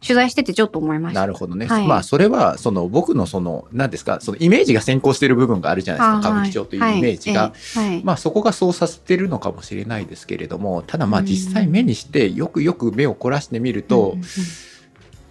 [0.00, 1.20] 取材しててちょっと思いました。
[1.20, 1.86] なるほどね、はい。
[1.86, 6.30] まあそれはその僕のその何ですかそのイメージが先行している部分があるじゃないですか。
[6.30, 7.52] 歌舞伎町というイメージが。
[7.74, 8.04] はい。
[8.04, 14.24] まあそこがそうさせてるのかもしれないですけれどもただまあうん実際目にしてよくよく目を凝らしてみると、うんうん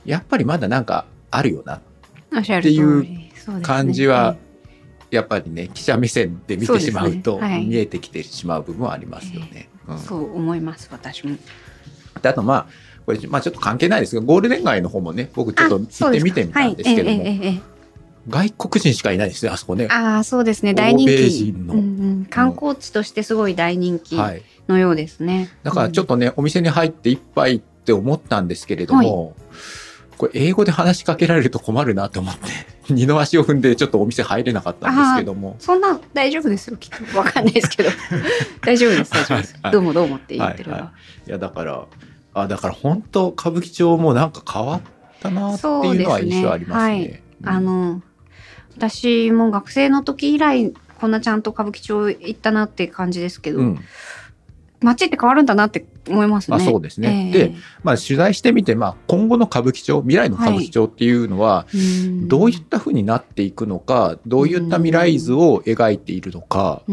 [0.07, 1.81] やっぱりまだなんかあるよな。
[2.39, 3.05] っていう
[3.61, 4.37] 感じは
[5.11, 9.67] やっぱりね記者目線で見てしまうと見えてきてしまう部分はありますよね。
[9.87, 9.99] うん。
[9.99, 11.35] そう思います私も。
[12.21, 12.67] であとまあ
[13.07, 17.61] これ、まあ、ちょっと関係ないですけどゴールデン街の方もね僕ちょっとあ行ってみてみたんですけども、はいええええええ。
[18.27, 19.87] 外国人しかいないですねあそこね。
[19.89, 21.55] ああそうですね大人気。
[21.55, 21.73] うんう
[22.23, 22.25] ん。
[22.25, 25.49] 観光地としてすごい大人気はい、のようですね。
[25.63, 29.33] だからちょっとね、お店に入って一杯って思ったんですけれども、
[30.17, 32.41] これ英語で話しかけられると困るなと思って
[32.93, 35.55] 二の足を踏んでちょっとお店入れなかったんですけども。
[35.59, 37.17] そんな大丈夫ですよきっと。
[37.17, 37.89] わかんないですけど。
[38.65, 39.55] 大丈夫です大丈夫です。
[39.63, 39.71] はい。
[39.71, 40.83] どうもどうもって言ってるわ、は。
[40.83, 40.85] い。
[40.87, 40.93] は
[41.27, 41.85] いやだから
[42.41, 44.81] あだから本当歌舞伎町もなんか変わっ
[45.19, 47.21] たなっていうのは印象ありますね。
[47.41, 48.01] うんあの
[48.77, 53.79] 私も学生の時以来こんなちゃんと歌舞伎町行ったなって感じですけど、うん。
[54.79, 56.57] 街って変わるんだなって思いますね。
[56.57, 57.31] まあそうですね。
[57.33, 57.47] ええ。
[57.49, 62.27] でまあ、取材してみて、まあ、今後の歌舞伎町未来の歌舞伎町っていうのは、うん。
[62.27, 66.91] どういったふうになっていくのかどういった未来図を描いているのか、そ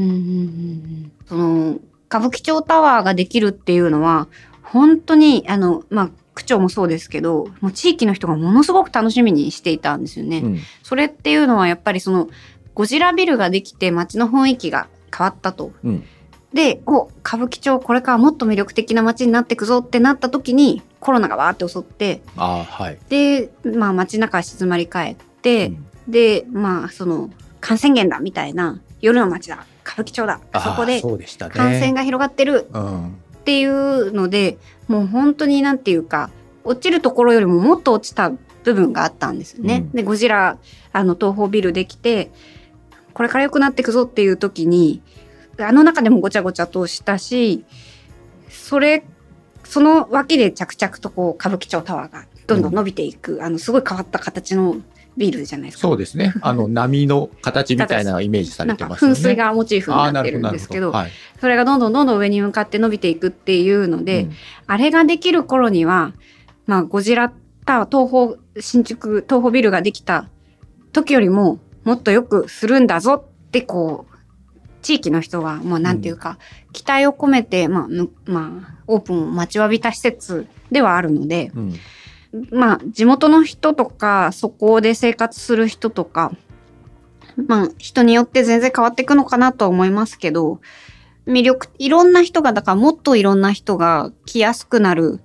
[1.35, 1.79] の
[2.09, 4.29] 歌舞伎町タワーができるっていうのは
[4.75, 10.39] 本当にあのまあ区長もそうですけどもう地域の人がものすごく楽しみにしていたんですよね。
[10.39, 12.29] うんそれっていうのはやっぱりその
[12.75, 15.73] ゴジラビルができて街の雰囲気が変わったと。
[15.85, 16.05] うん
[16.53, 22.99] で、お、歌舞伎町これからもっと魅力的な街になっていくぞってなった時にコロナがわーって襲って、ああはい。
[23.09, 34.57] で、まあ街中は静まり返って、うんで、まあその感染源だみたいな夜の街だ、歌舞伎町だ、そこでそうでしたね感染が広がってるうんっていうので、
[34.89, 36.31] もう本当になんていうか、
[36.65, 38.33] 落ちるところよりももっと落ちた
[38.65, 39.85] 部分があったんですよね。
[39.87, 40.57] うんで、ゴジラ、
[40.95, 42.31] あの、東宝ビルできて、
[43.13, 45.03] これから良くなっていくぞっていう時に、
[45.59, 47.67] あの中でもごちゃごちゃとしたし、
[48.49, 49.05] それ、
[49.65, 54.77] その脇で着々とこう、歌舞伎町タワーがどんどん伸びていく、あの、すごい変わった形の
[55.17, 55.89] ビルじゃないですか。
[55.89, 56.35] そうですね。
[56.43, 59.15] あの波の形みたいなイメージされてますよね。
[59.15, 64.33] 噴水がモチーフになってるんですけど、はいそれがどんどんどんどん上に向かって伸びていくっていうので、うん
[64.67, 66.15] あれができる頃には、
[66.67, 67.31] まあ、ゴジラ
[67.67, 70.29] タワー、東宝、新宿、東宝ビルができた
[70.93, 74.15] 時よりも、もっとよくするんだぞって、こう、
[74.81, 76.39] 地域の人が、まあ、なんていうか、
[76.73, 81.75] 期待を込めて、まあ、むまあ、オープンを待ちわびた施設ではあるので、うん
[82.51, 86.33] まあ、地元の人とか、そこで生活する人とか、
[87.47, 90.61] まあ、人によって全然変わっていくのかなとは思いますけど、
[91.27, 95.21] 魅力、いろんな人が、だからもっといろんな人が来やすくなる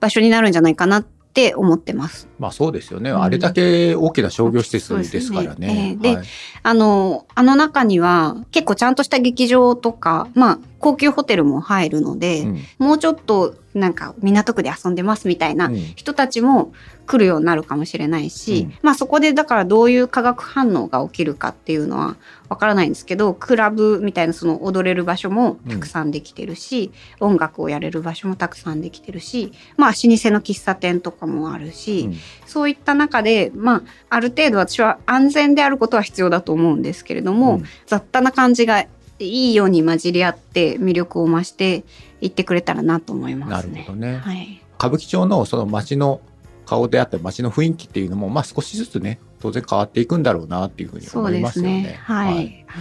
[0.00, 2.27] 場所になるんじゃないかなって思ってます。
[2.38, 3.22] まあそうですよね、うん。
[3.22, 5.96] あれだけ大きな商業施設ですからね。
[6.00, 6.26] ではい。
[6.62, 12.60] あの、あの中には結構ちゃんとした劇場とか、まあ、高級ホテルも入るので、うん。
[12.78, 15.76] もうちょっとなんか港区で遊んでますみたいなうん。
[15.96, 16.72] 人たちも
[17.06, 18.78] 来るようになるかもしれないし、うん。
[18.82, 22.16] まあそこでだからどういう化学反応が起きるかっていうのは
[22.48, 32.16] わからないんですけどクラブみたいなその踊れる場所もたくさんできてるし、音楽をやれる場所もたくさんできてるしまあ老舗の喫茶店とかもあるし、うん
[32.46, 38.88] そういった中でまあある程度私は安全であることは必要だと思うんですけれども、うん雑多な感じがい
[39.18, 41.84] いように混じり合って魅力を増して
[42.20, 43.72] いってくれたらなと思いますね。
[43.72, 44.16] なるほどね。
[44.18, 46.20] はい歌舞伎町のその街の
[46.64, 51.82] 顔であったり街の雰囲気っていうのも、まあ少しずつね、当然変わっていくんだろうなっていうふうに思いでますすよね。
[51.82, 51.98] ね。
[52.00, 52.64] はい。
[52.68, 52.72] あ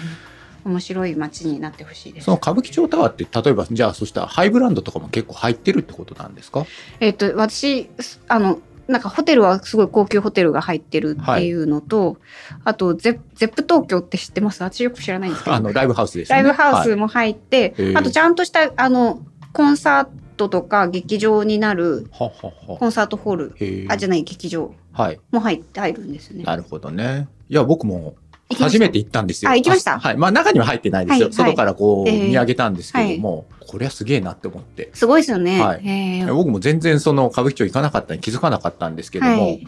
[0.66, 2.26] の面白い街になってほしいです。
[2.26, 6.66] その歌舞伎町タワーって、例えば、じゃあ、そしたらハイブランドとかも結構入ってるってことなんですか？
[7.00, 7.90] えっ、と私
[8.28, 12.17] あのなんかホテルはすごい高級ホテルが入ってるっていうのと、
[12.63, 14.63] あとゼゼップ東京って知ってます？
[14.63, 16.43] 私よく知らないんですけどあの、ライブハウスですよね。
[16.43, 19.19] ライブハウはいスも入って、へーあとちゃんとしたあの
[19.54, 22.32] コンサートとか劇場になるはは
[22.69, 25.19] はコンサートホールあじゃない劇場はい。
[25.32, 26.43] も入って入るんですよね。
[26.43, 27.28] なるほどね。
[27.50, 28.15] いや、僕も
[28.56, 29.52] 初めて行ったんですよ。
[29.52, 30.00] あ行きました？
[30.00, 30.18] はい。
[30.18, 31.26] まあ中には入ってないですよ。
[31.26, 34.90] はい外からこうええ見上げたんですけども、これはすげえなって思って。
[34.94, 35.62] すごいですよね。
[35.62, 39.68] はい僕も全然その歌舞伎町行かなかったに気づかなかったんですけども、はい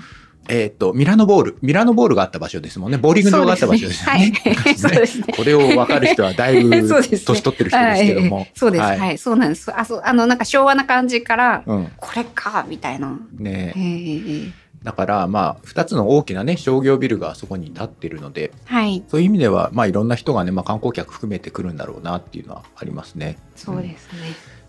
[0.51, 2.97] えーっと、ミラノボール、ミラノボールがあった場所ですもんね。
[2.97, 4.33] ボーリング場があった場所ですよね。
[4.63, 4.73] はい。
[4.75, 5.25] そうですね。
[5.35, 6.87] これを分かる人はだいぶ 年
[7.23, 8.35] 取ってる人ですけども。
[8.37, 8.81] はいそうです。
[8.81, 9.17] ははいい。
[9.19, 9.71] そうなんです。
[9.77, 11.91] あ、そう、あの、なんか昭和な感じから、うん。
[11.97, 13.15] これか、みたいな。
[13.37, 14.51] ねへー
[14.83, 19.03] だからまあ、二つの大きなね、商業ビルがそこに立ってるので、はい。
[19.09, 23.37] そういう意味では、まあいろんな人がね、まあ観光客含めて来るんだろうなっていうのはありますね。
[23.55, 24.19] そうですね。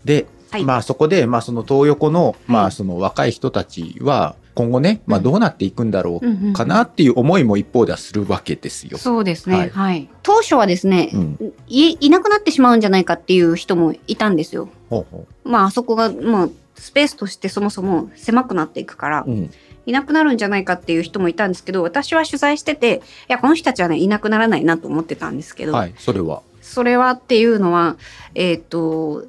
[0.04, 8.98] で、はいまあそこで、まあその東横の、まはいあその若い人たちは、今後ね、まあどうなっていくんだろうんうんうかなっていう思いも一方ではするわけですよ。
[8.98, 9.70] そうですね。
[9.72, 10.08] ははいい。
[10.24, 14.68] 当初はですね、うんい、いなくなってしまうんじゃないかっていう人もいたんですよ。
[14.88, 19.30] ほうほまあ、あそこが、もう、スペースとしてそもそも狭くなっていくから、う。
[19.30, 19.50] うん。
[19.86, 26.42] いなくなるんじゃないかっていう人もいたんですけど、私は取材してて、いや、この人たちはね、いなくならないなと思ってたんですけど、はい、それは。
[26.60, 27.96] それはっていうのは、
[28.34, 29.24] えっ、と、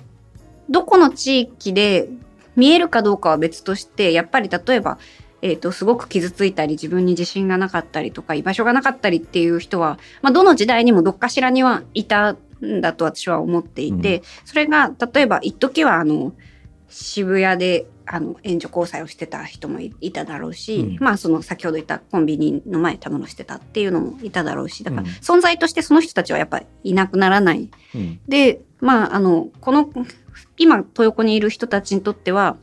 [0.70, 2.08] どこの地域で
[2.56, 4.98] 見えるかどうかは別として、やっぱり例えば、
[5.42, 16.34] えっ、と、すごく傷ついたり、自分に自信がなかったりとか、居場所がなかったりっていう人は、まあ、どの時代にもどっかしらにはいたんだと私は思っていて、うそれが、例えば、一時は、あの、
[16.90, 28.20] 渋谷で、あの、援助交際をしてた人もいいただろうし、うんまあ、その、先ほど言ったコンビニの前たむろしてたっていうのもいただろうし、だから、うん存在としてその人たちはやっぱりいなくならないうん。
[28.28, 29.90] で、まあ、あの、この、
[30.58, 32.58] 今、豊横にいる人たちにとっては、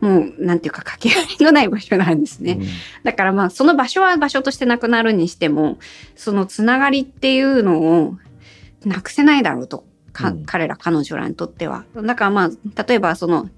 [0.00, 2.58] もう、なんていうか、かけがえのない場所なんですね。
[2.60, 2.66] うん
[3.04, 5.78] だからまあ、その場所は場所としてなくなるにしても、
[6.14, 8.16] そのつながりっていうのを
[8.84, 11.84] なくせないだろうと、かうん彼ら、彼女らにとっては。
[11.94, 13.50] だからまあ、例えばその、ち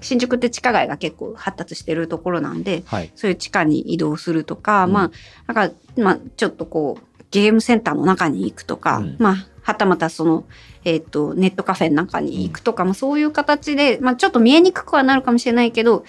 [0.00, 3.10] 新宿って地下街が結構発達してるところなんで、はい。
[3.14, 5.10] そういう地下に移動するとか、うんま
[5.46, 10.44] あ、なんか、まあ、ちょっとこう、ゲームセンターの中に行くとか、うんまあ、はたまたその、
[10.84, 16.04] えっ、と、ネットカフェの中に行くとか、まあ、そういう形で、まあ、ちょっと見えにくくはなるかもしれないけど、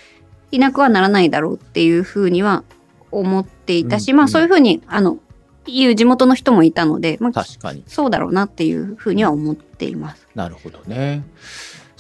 [0.52, 2.64] いなくはならないだろうっていうふうには
[3.12, 5.18] 思っていたし、うんまあ、そういうふうに、あの、
[5.66, 7.84] いう地元の人もいたので、まあ、確かに。
[7.88, 10.28] そうだろうなっていうふうには思っています。
[10.36, 11.24] なるほどね。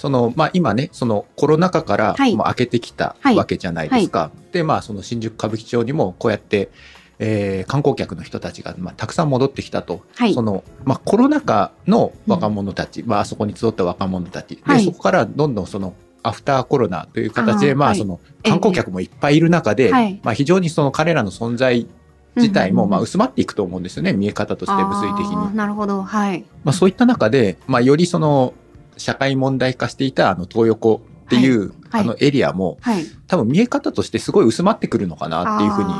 [0.04, 2.36] その、まあ今ね、そのコロナ禍からはい。
[2.36, 3.38] もう開けてきたはい。
[3.38, 4.32] わけじゃないですか。
[4.52, 6.72] で、まあその新宿歌舞伎町にもこうやって、
[7.20, 10.02] えー観光客の人たちが、まあ、たくさん戻ってきたと。
[10.16, 10.34] はい。
[10.34, 14.58] その、まあコロナ禍の若者たち、まああそこに集った若者たち。
[14.58, 14.84] で、はい。
[14.84, 20.20] そこからどんどんその、アフターコロナという形で、まあその観光客もいっぱいいる中で、はい。
[20.22, 21.88] まあ非常にその彼らの存在
[22.36, 25.56] 自体もまあうん薄まっていくと思うんですよね、見え方として物理的に。
[25.56, 26.04] なるほど。
[26.04, 26.44] はい。
[26.66, 28.54] まあ、そういった中で、まあ、よりその
[28.98, 32.02] 社会問題化していたあの東横っていう、はい。
[32.02, 33.06] あのエリアもはい。
[33.28, 35.94] 多分見え方としてすごい薄まってくるのかなっていうふうに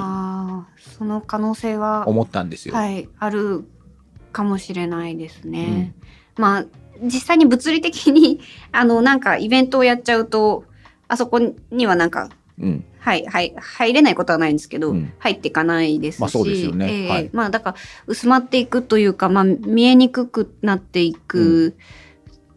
[0.98, 2.76] その可能性は思ったんですよ。
[2.76, 3.64] はい、ある
[4.32, 5.94] かもしれないですね。
[6.36, 6.66] まあ
[7.02, 8.40] 実際に物理的に
[8.72, 10.66] あのなんかイベントをやっちゃうと
[11.08, 11.40] あそこ
[11.72, 12.30] にはなんか
[12.60, 12.86] うん。
[13.00, 15.12] はい、はい、入れないことはないんですけど、うん。
[15.20, 16.88] 入っていかないですし、まあそうですよね。
[16.90, 17.10] ええ。
[17.10, 17.30] はい。
[17.34, 17.76] まあだから
[18.08, 21.76] 薄まっていくというか、まあ見えにくくなっていく、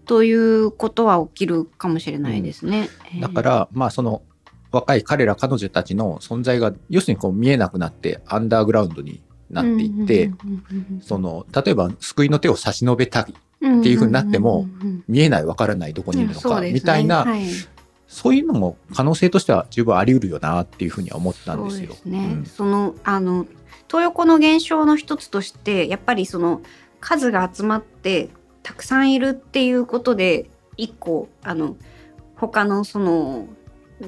[0.07, 2.88] ということは起きるかもしれないですね。
[3.20, 4.22] だから、まあその
[4.72, 10.30] 若い彼ら彼女たちの存在が要するにこう見えなくなってアンダーグラウンドになっていって、
[11.00, 14.66] その例えば救いの手を差し伸べたいっていう風になっても
[15.09, 17.46] 見えないわからないどこにいるのか、みたいな、はい。
[18.07, 21.88] そういうのも可能性としては十分あり得るよなっていうふうには思ったんですよ。
[21.88, 22.18] そうですね。
[22.18, 22.46] うん。
[22.46, 23.46] そのあの
[23.88, 26.62] 東横の現象の一つとしてやっぱりその
[27.00, 28.30] 数が集まって
[28.66, 31.76] たくさんいるっていうことで一個あの
[32.34, 33.46] 他のその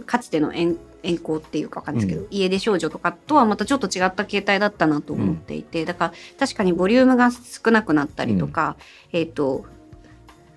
[0.04, 8.76] かつての遠遠行っていうかわかんないですけど、家出少女とかとはまたちょっと違った形態だったなと思っていて、だから確かにボリュームが少なくなったりとか、
[9.12, 9.64] えっ、と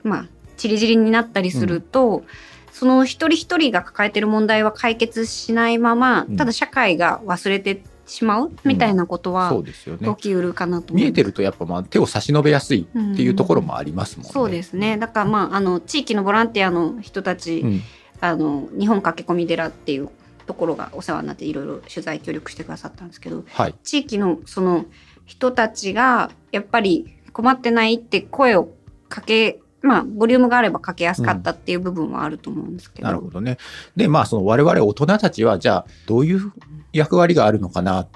[0.01, 0.25] まあ
[0.57, 2.23] チリチリになったりすると、
[2.71, 6.37] その一人一人が抱えてる問題は解決しないまま、うん。
[6.37, 10.23] ただ社会が忘れてしまうみたいなことはそうですよね起。
[10.23, 14.31] きうるかなと見えてるとやっぱまあ手を差し伸べやすいっていうところもありますもんね。
[14.33, 14.97] そうですね。
[14.97, 17.81] だからまああの地域のボランティアの人たち、うん
[18.23, 20.07] あの日本駆け込み寺っていう
[20.45, 23.75] ところがお世話になっていろいろ取材協力してくださったんですけど、はい。
[23.83, 24.85] 地域のその
[25.25, 28.69] 人たちがやっぱり困ってないって声を
[29.09, 33.57] かけまあボリュームがあればかけやすかったっていう部分はあると思うんですけど、なるほどね。
[33.95, 36.51] で、まあその我々大人たちはじゃあどういう
[36.93, 38.07] 役割があるのかなっ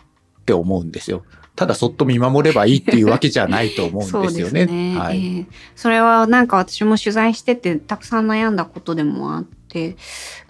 [0.46, 1.24] て思うんですよ。
[1.56, 4.66] ただそっと見守ればいいっていうわけじゃないと思うんですよね。
[4.66, 5.26] ね、はい。
[5.26, 5.46] ええ
[5.76, 9.96] それはなんか私も取材しててたくさん悩んだことでもあって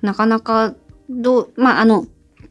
[0.01, 0.73] なかなか
[1.09, 2.07] どうまああの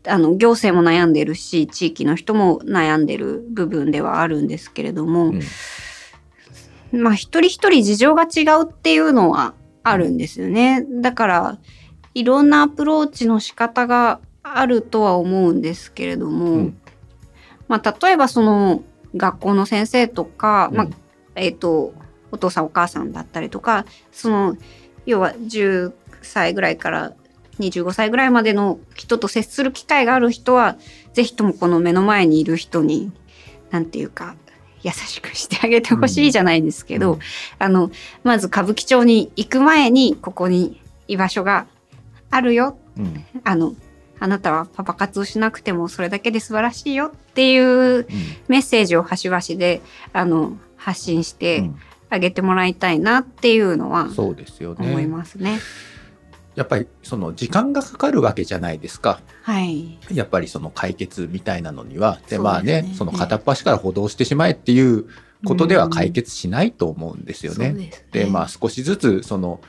[0.07, 5.41] あの行政も悩んでるし地域の人も悩んでる部分ではあるんですけれども、うん
[6.93, 10.87] まあ一人一人事情が違うっていうのはあるんですよね。
[11.03, 11.59] だから
[12.15, 16.79] いろんなアプローチの仕方があるとは思うんですけれども、うん。
[17.67, 18.83] まあ例えばその
[19.17, 20.95] 学校の先生とか、まあうん
[21.37, 21.95] えっ、と
[22.31, 24.57] お父さんお母さんだったりとかその
[25.07, 25.93] 要は10
[26.23, 27.13] 歳ぐらいから
[27.61, 30.77] 25歳ぐらいまでの人と接する機会がある人は
[31.13, 33.13] ぜひともこの目の前にいる人に
[33.71, 34.35] なんていうか
[34.83, 37.19] 優しくしてあげてほしいじゃないですけど、うん。
[37.59, 37.91] あの
[38.23, 41.67] まず歌舞伎町に行く前にここに居場所が
[42.31, 42.77] あるよ。
[42.99, 43.25] うん。
[43.45, 43.75] あの
[44.25, 48.07] あなたはパパ活をしなくてもそれだけで素晴らしいよっていう
[48.49, 49.83] メッセージを端々で
[50.15, 55.07] あの発信しうてんあげてもらいたいなっていうのはそうですよ思いね。
[55.09, 55.59] ますね。
[56.55, 59.21] やっぱりその時間がかかるわけじゃないですか。
[59.43, 59.99] はい。
[60.11, 62.19] やっぱりその解決みたいなのには。
[62.31, 65.05] で、ねまあね、その片っ端から補導してしまえっていう
[65.45, 67.69] ことでは解決しないと思うんですよね。
[67.69, 69.61] そうですねで、まあ少しずつその、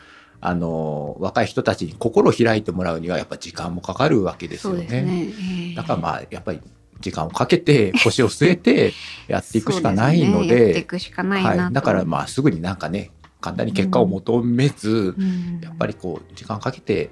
[0.42, 5.02] あの、若い人たちに心を開いてもらうにはやっぱ時間もかかるわけですそよね。
[5.02, 5.34] ね。
[5.40, 6.62] ええだからまあやっぱり
[7.00, 8.94] 時間をかけて腰を据えて
[9.28, 11.74] やっていくしかないので、くしかないなと、はい。
[11.74, 13.12] だからまあすぐになんかね、
[13.42, 17.10] 簡単に結果を求めず、うんやっぱりこう時間かけて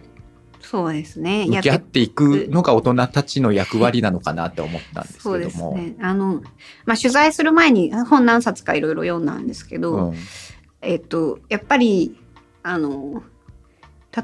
[0.63, 1.45] そうですね。
[1.47, 5.75] 向き合っていくのが大人たちの役割なのかなって思ったんですそうけども。
[5.75, 5.95] ですね。
[6.01, 6.41] あの、
[6.85, 10.15] まあ、取材する前に本何冊かいろいろ読んだんですけど、うん
[10.81, 12.17] えっと、やっぱり、
[12.63, 13.23] あの、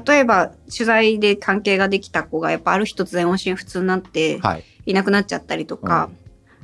[0.06, 4.64] 例えば取材で関係ができた子がやっぱある日突然音信不通になってはい。
[4.86, 6.08] いなくなっちゃったりとか、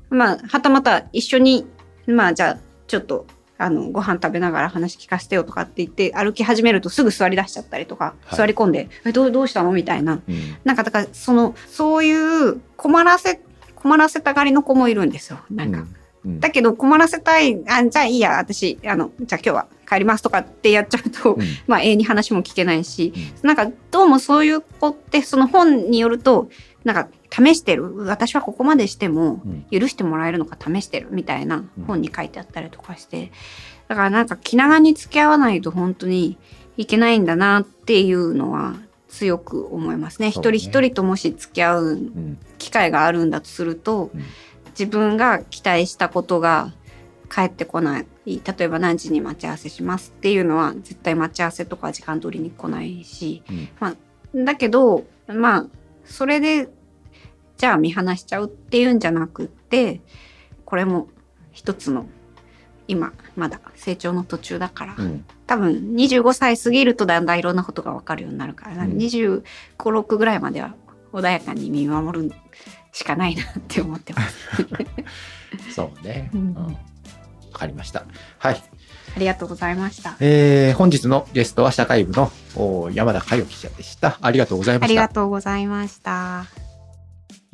[0.09, 1.67] まあはたまた一緒に
[2.07, 3.27] まあじゃあちょっと
[3.59, 12.13] あのご飯食べながら話聞かせてよとかって言って歩き始めるとすぐ座り出しちゃったりとか、はい座り込んで「えどうどうしたの?」みたいなうんなんかだからそのそうい
[12.51, 13.41] う困らせ
[13.75, 15.81] 困らせたがりの子もいるんですよなんか。
[15.81, 21.43] うんだけど困らせたい、あじゃあいいや、私、あの、じゃあ今日は帰りますとかってやっちゃうと、うん。
[21.67, 23.13] まあ永遠に話も聞けないし、
[23.43, 26.49] なんかどうもそういう子ってその本によると、
[26.85, 29.81] なんか試してる、私はここまでしてもうん。
[29.81, 33.33] 許してもらえるのか試してるみたいな本に書いてあったりとかして、
[33.89, 36.37] だからなんか気長に付き合わないと本当に
[36.77, 38.75] いけないんだなっていうのは
[39.09, 40.27] 強く思いますね。
[40.27, 40.31] ね。
[40.31, 42.39] 一人一人ともし付き合ううん。
[42.59, 44.23] 機会があるんだとすると、うん。
[44.79, 46.73] 自分が期待したことが
[47.29, 48.07] 返ってこない。
[48.27, 53.69] 例えば何時に待ち合わせしますっていうのは絶対待ち合わせとか時間通りに来ないし、うん。
[53.79, 53.97] まあ、
[54.35, 55.67] だけどまあ
[56.05, 56.69] それで
[57.57, 60.01] じゃあ見放しちゃうっていうんじゃなくって
[60.65, 61.09] これも
[61.53, 62.07] 一つの
[62.89, 65.25] 今まだ成長の途中だから、うん。
[65.47, 68.93] 多分25歳過ぎるとだんだんいろんなことが分かるようになるから、うん。
[68.97, 69.43] 25、
[69.77, 70.75] 6ぐらいまでは
[71.13, 72.33] 穏やかに見守る
[72.93, 74.37] しかないなって思ってます。
[75.75, 76.31] そうね。
[76.35, 76.41] うん。
[76.41, 76.77] うん
[77.57, 78.05] わかりました。
[78.39, 78.63] はい。
[79.17, 80.15] ありがとうございました。
[80.21, 84.19] えー、本日のゲストは社会部のお山田佳代記者でした。
[84.21, 85.15] ありがとうございまありがした。
[85.15, 86.45] とうございました。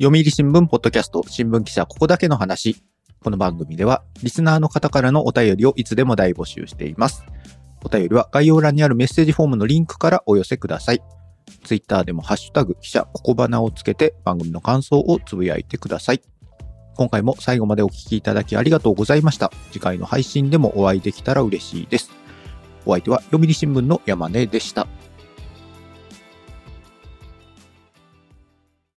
[0.01, 2.83] 読売新聞ポッドキャスト新聞記者ここだけの話。
[3.21, 7.23] この番組ではリスナーの方からのお便りをいつでも大募集しています。
[7.81, 11.01] お便りは概要欄にあるメッセージフォームのリンクからお寄せください。
[11.63, 16.21] ツイッターでもハッシュタグ記者ここばなをつけて番組の感想をつぶやいてください。
[16.95, 19.51] 今回も最後までお聴きいただきありがとうございました。
[19.71, 22.11] 次回の配信でもお会いできたら嬉しいです。
[22.85, 24.87] お相手は読売新聞の山根でした。